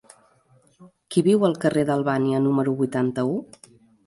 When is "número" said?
2.47-2.75